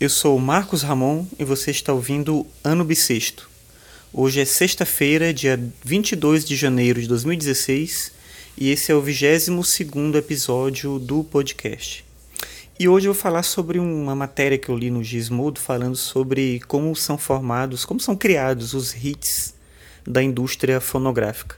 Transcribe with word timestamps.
Eu 0.00 0.08
sou 0.08 0.38
Marcos 0.38 0.82
Ramon 0.82 1.26
e 1.40 1.44
você 1.44 1.72
está 1.72 1.92
ouvindo 1.92 2.46
Ano 2.62 2.84
Bissexto. 2.84 3.50
Hoje 4.12 4.40
é 4.40 4.44
sexta-feira, 4.44 5.34
dia 5.34 5.58
22 5.84 6.44
de 6.44 6.54
janeiro 6.54 7.02
de 7.02 7.08
2016, 7.08 8.12
e 8.56 8.70
esse 8.70 8.92
é 8.92 8.94
o 8.94 9.02
22º 9.02 10.14
episódio 10.14 11.00
do 11.00 11.24
podcast. 11.24 12.04
E 12.78 12.88
hoje 12.88 13.08
eu 13.08 13.12
vou 13.12 13.20
falar 13.20 13.42
sobre 13.42 13.80
uma 13.80 14.14
matéria 14.14 14.56
que 14.56 14.68
eu 14.68 14.78
li 14.78 14.88
no 14.88 15.02
Gizmodo 15.02 15.58
falando 15.58 15.96
sobre 15.96 16.60
como 16.68 16.94
são 16.94 17.18
formados, 17.18 17.84
como 17.84 17.98
são 17.98 18.14
criados 18.14 18.74
os 18.74 18.94
hits 18.94 19.52
da 20.06 20.22
indústria 20.22 20.80
fonográfica. 20.80 21.56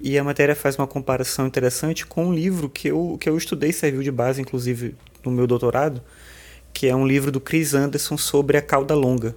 E 0.00 0.18
a 0.18 0.24
matéria 0.24 0.56
faz 0.56 0.76
uma 0.76 0.88
comparação 0.88 1.46
interessante 1.46 2.04
com 2.04 2.26
um 2.26 2.34
livro 2.34 2.68
que 2.68 2.88
eu, 2.88 3.16
que 3.20 3.28
eu 3.28 3.36
estudei, 3.36 3.72
serviu 3.72 4.02
de 4.02 4.10
base, 4.10 4.42
inclusive, 4.42 4.96
no 5.24 5.30
meu 5.30 5.46
doutorado, 5.46 6.02
que 6.76 6.86
é 6.86 6.94
um 6.94 7.06
livro 7.06 7.32
do 7.32 7.40
Chris 7.40 7.72
Anderson 7.72 8.18
sobre 8.18 8.58
a 8.58 8.60
cauda 8.60 8.94
longa. 8.94 9.34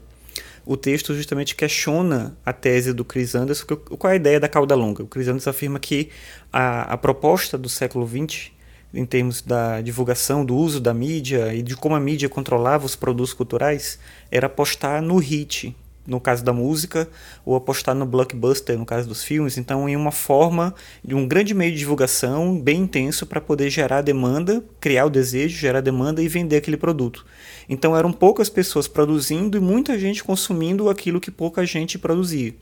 O 0.66 0.76
texto 0.76 1.16
justamente 1.16 1.56
questiona 1.56 2.38
a 2.46 2.52
tese 2.52 2.92
do 2.92 3.06
Chris 3.06 3.34
Anderson, 3.34 3.66
qual 3.78 4.12
é 4.12 4.16
a 4.16 4.16
ideia 4.18 4.42
da 4.42 4.50
cauda 4.50 4.76
longa. 4.76 5.04
O 5.04 5.08
Chris 5.08 5.30
Anderson 5.30 5.50
afirma 5.50 5.80
que 5.80 6.10
a, 6.52 6.82
a 6.82 6.98
proposta 6.98 7.58
do 7.58 7.70
século 7.70 8.06
XX, 8.06 8.52
em 8.94 9.06
termos 9.06 9.42
da 9.42 9.80
divulgação, 9.80 10.44
do 10.44 10.54
uso 10.54 10.82
da 10.82 10.94
mídia 10.94 11.54
e 11.54 11.62
de 11.62 11.78
como 11.78 11.96
a 11.96 12.00
mídia 12.00 12.28
controlava 12.28 12.86
os 12.86 12.98
produtos 12.98 13.32
culturais, 13.32 13.98
era 14.30 14.48
apostar 14.48 15.02
no 15.02 15.16
hit, 15.16 15.74
no 16.06 16.20
caso 16.20 16.44
da 16.44 16.52
música, 16.52 17.08
ou 17.46 17.56
apostar 17.56 17.94
no 17.96 18.06
blockbuster, 18.06 18.78
no 18.78 18.86
caso 18.86 19.08
dos 19.08 19.24
filmes. 19.24 19.58
Então, 19.58 19.88
em 19.88 19.96
uma 19.96 20.12
forma 20.12 20.74
de 21.04 21.16
um 21.16 21.28
grande 21.28 21.54
meio 21.54 21.72
de 21.72 21.78
divulgação 21.78 22.60
bem 22.60 22.82
intenso 22.82 23.26
para 23.26 23.40
poder 23.40 23.70
gerar 23.70 24.02
demanda, 24.02 24.64
criar 24.80 25.06
o 25.06 25.10
desejo, 25.10 25.58
gerar 25.58 25.82
demanda 25.82 26.22
e 26.22 26.28
vender 26.28 26.58
aquele 26.58 26.78
produto. 26.78 27.26
Então, 27.68 27.96
eram 27.96 28.12
poucas 28.12 28.50
pessoas 28.50 28.88
produzindo 28.88 29.58
e 29.58 29.62
muita 29.62 29.98
gente 30.00 30.24
consumindo 30.24 30.90
aquilo 30.90 31.20
que 31.20 31.32
pouca 31.32 31.66
gente 31.66 31.98
produzia. 31.98 32.54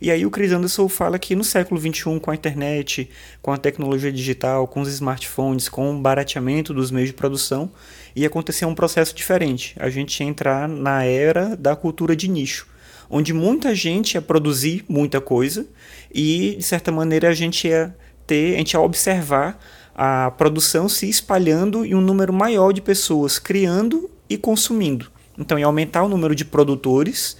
E 0.00 0.10
aí 0.10 0.24
o 0.24 0.30
Chris 0.30 0.52
Anderson 0.52 0.88
fala 0.88 1.18
que 1.18 1.34
no 1.34 1.44
século 1.44 1.80
XXI, 1.80 2.20
com 2.20 2.30
a 2.30 2.34
internet, 2.34 3.08
com 3.40 3.52
a 3.52 3.56
tecnologia 3.56 4.12
digital, 4.12 4.66
com 4.66 4.80
os 4.80 4.88
smartphones, 4.88 5.68
com 5.68 5.96
o 5.96 6.00
barateamento 6.00 6.72
dos 6.72 6.90
meios 6.90 7.10
de 7.10 7.14
produção, 7.14 7.70
ia 8.14 8.26
acontecer 8.26 8.64
um 8.64 8.74
processo 8.74 9.14
diferente. 9.14 9.74
A 9.78 9.90
gente 9.90 10.20
ia 10.20 10.26
entrar 10.26 10.68
na 10.68 11.04
era 11.04 11.56
da 11.56 11.76
cultura 11.76 12.14
de 12.16 12.28
nicho 12.28 12.68
onde 13.10 13.32
muita 13.34 13.74
gente 13.74 14.14
ia 14.14 14.22
produzir 14.22 14.84
muita 14.88 15.20
coisa 15.20 15.66
e, 16.14 16.54
de 16.56 16.62
certa 16.62 16.92
maneira, 16.92 17.28
a 17.28 17.34
gente 17.34 17.66
ia 17.66 17.94
ter, 18.24 18.54
a 18.54 18.58
gente 18.58 18.72
ia 18.74 18.80
observar 18.80 19.58
a 19.94 20.30
produção 20.30 20.88
se 20.88 21.08
espalhando 21.08 21.84
e 21.84 21.94
um 21.94 22.00
número 22.00 22.32
maior 22.32 22.72
de 22.72 22.80
pessoas 22.80 23.38
criando 23.38 24.08
e 24.28 24.38
consumindo. 24.38 25.10
Então 25.36 25.58
ia 25.58 25.66
aumentar 25.66 26.04
o 26.04 26.08
número 26.08 26.34
de 26.34 26.44
produtores 26.44 27.36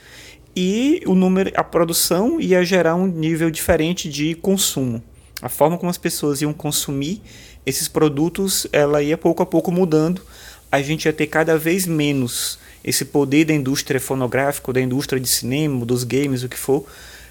e 0.55 1.03
o 1.07 1.15
número, 1.15 1.51
a 1.55 1.63
produção 1.63 2.41
ia 2.41 2.65
gerar 2.65 2.95
um 2.95 3.07
nível 3.07 3.51
diferente 3.51 4.09
de 4.09 4.35
consumo. 4.35 5.03
A 5.41 5.49
forma 5.49 5.79
como 5.79 5.91
as 5.91 5.99
pessoas 5.99 6.43
iam 6.43 6.53
consumir 6.53 7.23
esses 7.65 7.89
produtos, 7.89 8.67
ela 8.73 9.03
ia 9.03 9.17
pouco 9.17 9.43
a 9.43 9.47
pouco 9.47 9.71
mudando. 9.71 10.23
A 10.71 10.83
gente 10.83 11.07
ia 11.07 11.13
ter 11.13 11.27
cada 11.27 11.57
vez 11.57 11.87
menos 11.87 12.59
esse 12.83 13.05
poder 13.05 13.45
da 13.45 13.55
indústria 13.55 14.01
fonográfica, 14.01 14.73
da 14.73 14.81
indústria 14.81 15.21
de 15.21 15.29
cinema, 15.29 15.85
dos 15.85 16.05
games, 16.05 16.43
o 16.43 16.49
que 16.49 16.57
for, 16.57 16.87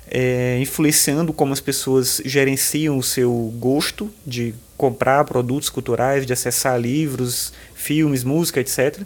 é, 0.09 0.57
influenciando 0.59 1.31
como 1.31 1.53
as 1.53 1.59
pessoas 1.59 2.21
gerenciam 2.25 2.97
o 2.97 3.03
seu 3.03 3.31
gosto 3.59 4.09
de 4.25 4.55
comprar 4.75 5.23
produtos 5.25 5.69
culturais, 5.69 6.25
de 6.25 6.33
acessar 6.33 6.79
livros, 6.79 7.53
filmes, 7.75 8.23
música, 8.23 8.59
etc. 8.59 9.01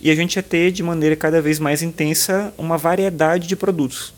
E 0.00 0.10
a 0.10 0.14
gente 0.14 0.36
ia 0.36 0.42
ter 0.42 0.72
de 0.72 0.82
maneira 0.82 1.14
cada 1.14 1.40
vez 1.40 1.58
mais 1.58 1.82
intensa 1.82 2.52
uma 2.58 2.76
variedade 2.76 3.46
de 3.46 3.54
produtos. 3.54 4.12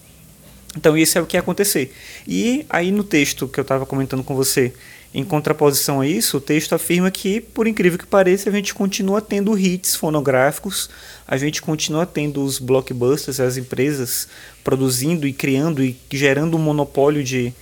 Então, 0.76 0.96
isso 0.96 1.18
é 1.18 1.20
o 1.20 1.26
que 1.26 1.36
ia 1.36 1.40
acontecer. 1.40 1.92
E 2.26 2.64
aí, 2.70 2.92
no 2.92 3.02
texto 3.02 3.48
que 3.48 3.58
eu 3.58 3.62
estava 3.62 3.84
comentando 3.84 4.22
com 4.22 4.34
você, 4.34 4.72
em 5.12 5.24
contraposição 5.24 6.00
a 6.00 6.06
isso, 6.06 6.36
o 6.36 6.40
texto 6.40 6.72
afirma 6.72 7.10
que, 7.10 7.40
por 7.40 7.66
incrível 7.66 7.98
que 7.98 8.06
pareça, 8.06 8.48
a 8.48 8.52
gente 8.52 8.72
continua 8.72 9.20
tendo 9.20 9.58
hits 9.58 9.96
fonográficos, 9.96 10.88
a 11.26 11.36
gente 11.36 11.60
continua 11.60 12.06
tendo 12.06 12.44
os 12.44 12.60
blockbusters, 12.60 13.40
as 13.40 13.56
empresas 13.56 14.28
produzindo 14.62 15.26
e 15.26 15.32
criando 15.32 15.82
e 15.82 15.96
gerando 16.12 16.56
um 16.56 16.60
monopólio 16.60 17.24
de, 17.24 17.52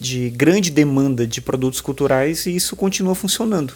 de 0.00 0.28
grande 0.30 0.72
demanda 0.72 1.24
de 1.24 1.40
produtos 1.40 1.80
culturais 1.80 2.46
e 2.46 2.56
isso 2.56 2.74
continua 2.74 3.14
funcionando. 3.14 3.74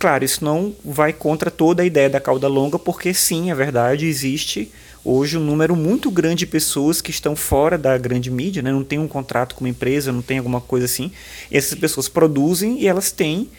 Claro, 0.00 0.24
isso 0.24 0.42
não 0.42 0.74
vai 0.82 1.12
contra 1.12 1.50
toda 1.50 1.82
a 1.82 1.84
ideia 1.84 2.08
da 2.08 2.18
cauda 2.18 2.48
longa, 2.48 2.78
porque 2.78 3.12
sim, 3.12 3.50
é 3.50 3.54
verdade, 3.54 4.06
existe 4.06 4.72
hoje 5.04 5.36
um 5.36 5.44
número 5.44 5.76
muito 5.76 6.10
grande 6.10 6.36
de 6.36 6.46
pessoas 6.46 7.02
que 7.02 7.10
estão 7.10 7.36
fora 7.36 7.76
da 7.76 7.98
grande 7.98 8.30
mídia, 8.30 8.62
né? 8.62 8.72
não 8.72 8.82
tem 8.82 8.98
um 8.98 9.06
contrato 9.06 9.54
com 9.54 9.62
uma 9.62 9.68
empresa, 9.68 10.10
não 10.10 10.22
tem 10.22 10.38
alguma 10.38 10.58
coisa 10.58 10.86
assim. 10.86 11.12
E 11.50 11.56
essas 11.58 11.78
pessoas 11.78 12.08
produzem 12.08 12.80
e 12.80 12.88
elas 12.88 13.12
têm 13.12 13.50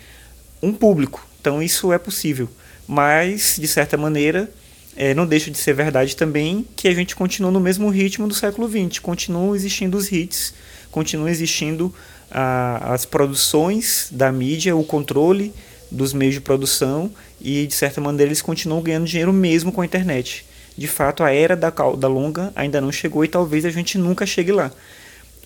um 0.64 0.74
público. 0.74 1.24
Então 1.40 1.62
isso 1.62 1.94
é 1.94 2.00
possível. 2.00 2.50
Mas, 2.88 3.58
de 3.60 3.68
certa 3.68 3.96
maneira, 3.96 4.50
é, 4.96 5.14
não 5.14 5.28
deixa 5.28 5.52
de 5.52 5.60
ser 5.60 5.74
verdade 5.76 6.16
também 6.16 6.66
que 6.76 6.88
a 6.88 6.94
gente 6.96 7.16
continua 7.16 7.52
no 7.52 7.60
mesmo 7.60 7.88
ritmo 7.88 8.28
do 8.28 8.34
século 8.34 8.68
XX. 8.68 8.98
Continuam 8.98 9.56
existindo 9.56 9.96
os 9.96 10.12
hits, 10.12 10.56
continuam 10.90 11.30
existindo 11.30 11.94
ah, 12.32 12.94
as 12.96 13.06
produções 13.06 14.08
da 14.10 14.32
mídia, 14.32 14.76
o 14.76 14.84
controle 14.84 15.54
dos 15.92 16.14
meios 16.14 16.34
de 16.34 16.42
produção 16.42 17.12
e, 17.40 17.68
de 17.68 17.74
certa 17.74 18.00
maneira, 18.00 18.30
eles 18.30 18.42
continuam 18.42 18.82
ganhando 18.82 19.06
dinheiro 19.06 19.34
mesmo 19.34 19.72
com 19.72 19.82
a 19.82 19.86
internet 19.86 20.46
de 20.78 20.88
fato, 20.88 21.24
a 21.24 21.32
era 21.32 21.56
da 21.56 22.08
longa 22.08 22.52
ainda 22.56 22.80
não 22.82 22.92
chegou 22.92 23.24
e 23.24 23.28
talvez 23.28 23.66
a 23.66 23.70
gente 23.70 23.98
nunca 23.98 24.26
chegue 24.26 24.52
lá. 24.52 24.72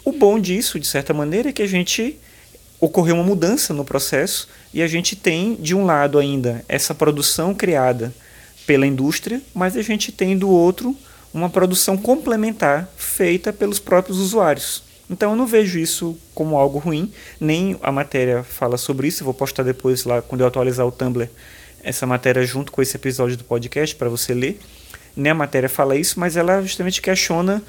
O 0.03 0.11
bom 0.11 0.39
disso, 0.39 0.79
de 0.79 0.87
certa 0.87 1.13
maneira, 1.13 1.49
é 1.49 1.53
que 1.53 1.61
a 1.61 1.67
gente 1.67 2.17
ocorreu 2.79 3.15
uma 3.15 3.23
mudança 3.23 3.73
no 3.73 3.83
processo 3.83 4.47
e 4.73 4.81
a 4.81 4.87
gente 4.87 5.15
tem, 5.15 5.55
de 5.55 5.73
um 5.73 5.85
lado 5.85 6.19
ainda, 6.19 6.63
essa 6.67 6.93
produção 6.93 7.53
criada 7.53 8.13
pela 8.67 8.85
indústria, 8.85 9.41
mas 9.53 9.75
a 9.75 9.81
gente 9.81 10.11
tem 10.11 10.37
do 10.37 10.49
outro 10.49 10.95
uma 11.33 11.49
produção 11.49 11.97
complementar 11.97 12.89
feita 12.95 13.51
pelos 13.51 13.79
próprios 13.79 14.19
usuários. 14.19 14.83
Então 15.09 15.31
eu 15.31 15.35
não 15.35 15.45
vejo 15.45 15.77
isso 15.77 16.17
como 16.33 16.57
algo 16.57 16.79
ruim, 16.79 17.11
nem 17.39 17.77
a 17.81 17.91
matéria 17.91 18.43
fala 18.43 18.77
sobre 18.77 19.07
isso, 19.07 19.21
eu 19.21 19.25
vou 19.25 19.33
postar 19.33 19.63
depois 19.63 20.03
lá 20.03 20.21
quando 20.21 20.41
eu 20.41 20.47
atualizar 20.47 20.85
o 20.85 20.91
Tumblr 20.91 21.29
essa 21.83 22.07
matéria 22.07 22.43
junto 22.43 22.71
com 22.71 22.81
esse 22.81 22.95
episódio 22.97 23.37
do 23.37 23.43
podcast 23.43 23.95
para 23.95 24.09
você 24.09 24.33
ler 24.33 24.59
nem 25.15 25.31
a 25.31 25.35
matéria 25.35 25.69
fala 25.69 25.95
isso, 25.95 26.19
mas 26.19 26.35
ela 26.35 26.61
justamente 26.61 27.01
questiona 27.01 27.63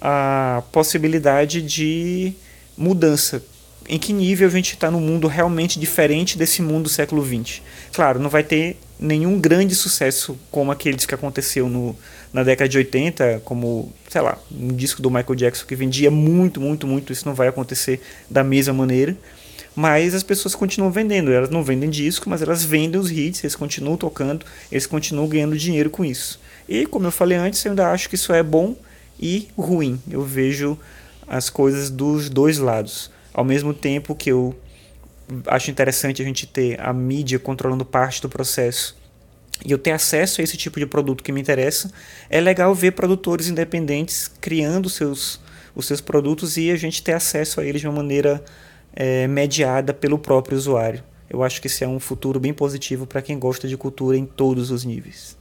a 0.00 0.62
possibilidade 0.72 1.62
de 1.62 2.32
mudança. 2.76 3.42
Em 3.88 3.98
que 3.98 4.12
nível 4.12 4.48
a 4.48 4.50
gente 4.50 4.74
está 4.74 4.90
no 4.90 5.00
mundo 5.00 5.28
realmente 5.28 5.78
diferente 5.78 6.36
desse 6.36 6.60
mundo 6.60 6.84
do 6.84 6.88
século 6.88 7.24
XX? 7.24 7.62
Claro, 7.92 8.18
não 8.18 8.28
vai 8.28 8.42
ter 8.42 8.76
nenhum 8.98 9.38
grande 9.38 9.74
sucesso 9.74 10.38
como 10.50 10.72
aqueles 10.72 11.06
que 11.06 11.14
aconteceu 11.14 11.68
no, 11.68 11.96
na 12.32 12.42
década 12.42 12.68
de 12.68 12.78
80, 12.78 13.42
como, 13.44 13.92
sei 14.08 14.20
lá, 14.20 14.38
um 14.50 14.68
disco 14.68 15.00
do 15.00 15.10
Michael 15.10 15.34
Jackson 15.34 15.66
que 15.66 15.76
vendia 15.76 16.10
muito, 16.10 16.60
muito, 16.60 16.86
muito. 16.86 17.12
Isso 17.12 17.26
não 17.26 17.34
vai 17.34 17.48
acontecer 17.48 18.00
da 18.28 18.42
mesma 18.42 18.74
maneira. 18.74 19.16
Mas 19.74 20.12
as 20.14 20.24
pessoas 20.24 20.54
continuam 20.54 20.90
vendendo. 20.90 21.32
Elas 21.32 21.50
não 21.50 21.62
vendem 21.62 21.88
disco, 21.88 22.28
mas 22.28 22.42
elas 22.42 22.64
vendem 22.64 23.00
os 23.00 23.10
hits, 23.10 23.44
eles 23.44 23.54
continuam 23.54 23.96
tocando, 23.96 24.44
eles 24.72 24.86
continuam 24.86 25.28
ganhando 25.28 25.56
dinheiro 25.56 25.88
com 25.88 26.04
isso. 26.04 26.40
E, 26.68 26.84
como 26.84 27.06
eu 27.06 27.12
falei 27.12 27.38
antes, 27.38 27.64
eu 27.64 27.70
ainda 27.70 27.90
acho 27.90 28.08
que 28.08 28.16
isso 28.16 28.32
é 28.32 28.42
bom 28.42 28.74
e 29.20 29.48
ruim. 29.56 30.00
Eu 30.10 30.22
vejo 30.22 30.76
as 31.26 31.48
coisas 31.48 31.90
dos 31.90 32.28
dois 32.28 32.58
lados. 32.58 33.10
Ao 33.32 33.44
mesmo 33.44 33.72
tempo 33.72 34.14
que 34.14 34.30
eu 34.30 34.54
acho 35.46 35.70
interessante 35.70 36.22
a 36.22 36.24
gente 36.24 36.46
ter 36.46 36.80
a 36.80 36.92
mídia 36.92 37.38
controlando 37.38 37.84
parte 37.84 38.20
do 38.22 38.28
processo 38.28 38.96
e 39.64 39.72
eu 39.72 39.78
ter 39.78 39.90
acesso 39.90 40.40
a 40.40 40.44
esse 40.44 40.56
tipo 40.56 40.78
de 40.78 40.86
produto 40.86 41.22
que 41.22 41.32
me 41.32 41.40
interessa, 41.40 41.90
é 42.30 42.40
legal 42.40 42.74
ver 42.74 42.92
produtores 42.92 43.48
independentes 43.48 44.30
criando 44.40 44.88
seus, 44.88 45.40
os 45.74 45.86
seus 45.86 46.00
produtos 46.00 46.56
e 46.56 46.70
a 46.70 46.76
gente 46.76 47.02
ter 47.02 47.12
acesso 47.12 47.60
a 47.60 47.64
eles 47.64 47.80
de 47.80 47.88
uma 47.88 47.96
maneira 47.96 48.42
é, 48.94 49.26
mediada 49.26 49.92
pelo 49.92 50.18
próprio 50.18 50.56
usuário. 50.56 51.02
Eu 51.28 51.42
acho 51.42 51.60
que 51.60 51.66
esse 51.66 51.84
é 51.84 51.88
um 51.88 52.00
futuro 52.00 52.40
bem 52.40 52.54
positivo 52.54 53.06
para 53.06 53.20
quem 53.20 53.38
gosta 53.38 53.68
de 53.68 53.76
cultura 53.76 54.16
em 54.16 54.24
todos 54.24 54.70
os 54.70 54.84
níveis. 54.84 55.36